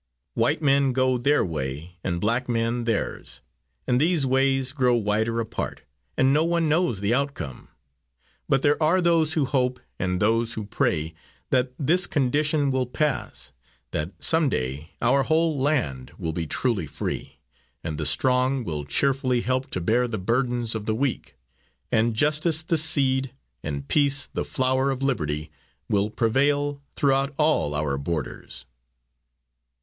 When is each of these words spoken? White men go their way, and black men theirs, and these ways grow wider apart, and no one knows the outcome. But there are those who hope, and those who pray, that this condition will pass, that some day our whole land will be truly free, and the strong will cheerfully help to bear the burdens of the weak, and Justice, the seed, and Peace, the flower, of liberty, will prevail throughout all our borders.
White 0.33 0.63
men 0.63 0.93
go 0.93 1.19
their 1.19 1.45
way, 1.45 1.99
and 2.03 2.19
black 2.19 2.49
men 2.49 2.85
theirs, 2.85 3.41
and 3.85 4.01
these 4.01 4.25
ways 4.25 4.71
grow 4.71 4.95
wider 4.95 5.39
apart, 5.39 5.83
and 6.17 6.33
no 6.33 6.43
one 6.43 6.67
knows 6.67 7.01
the 7.01 7.13
outcome. 7.13 7.67
But 8.49 8.63
there 8.63 8.81
are 8.81 8.99
those 8.99 9.33
who 9.33 9.45
hope, 9.45 9.79
and 9.99 10.19
those 10.19 10.55
who 10.55 10.65
pray, 10.65 11.13
that 11.51 11.73
this 11.77 12.07
condition 12.07 12.71
will 12.71 12.87
pass, 12.87 13.51
that 13.91 14.13
some 14.17 14.49
day 14.49 14.95
our 15.03 15.21
whole 15.21 15.59
land 15.59 16.13
will 16.17 16.33
be 16.33 16.47
truly 16.47 16.87
free, 16.87 17.37
and 17.83 17.99
the 17.99 18.05
strong 18.07 18.63
will 18.63 18.85
cheerfully 18.85 19.41
help 19.41 19.69
to 19.69 19.79
bear 19.79 20.07
the 20.07 20.17
burdens 20.17 20.73
of 20.73 20.87
the 20.87 20.95
weak, 20.95 21.35
and 21.91 22.15
Justice, 22.15 22.63
the 22.63 22.75
seed, 22.75 23.33
and 23.61 23.87
Peace, 23.87 24.29
the 24.33 24.45
flower, 24.45 24.89
of 24.89 25.03
liberty, 25.03 25.51
will 25.87 26.09
prevail 26.09 26.81
throughout 26.95 27.35
all 27.37 27.75
our 27.75 27.99
borders. 27.99 28.65